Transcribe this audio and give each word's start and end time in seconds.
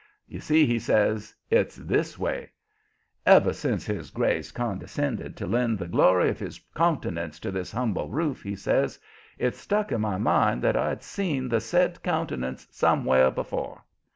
You 0.27 0.39
see," 0.39 0.65
he 0.65 0.79
says, 0.79 1.35
"it's 1.51 1.75
this 1.75 2.17
way: 2.17 2.49
"Ever 3.23 3.53
since 3.53 3.85
his 3.85 4.09
grace 4.09 4.51
condescended 4.51 5.37
to 5.37 5.45
lend 5.45 5.77
the 5.77 5.85
glory 5.87 6.27
of 6.31 6.39
his 6.39 6.57
countenance 6.75 7.37
to 7.41 7.51
this 7.51 7.71
humble 7.71 8.09
roof," 8.09 8.41
he 8.41 8.55
says, 8.55 8.97
"it's 9.37 9.59
stuck 9.59 9.91
in 9.91 10.01
my 10.01 10.17
mind 10.17 10.63
that 10.63 10.75
I'd 10.75 11.03
seen 11.03 11.49
the 11.49 11.61
said 11.61 12.01
countenance 12.01 12.67
somewhere 12.71 13.29
before. 13.29 13.83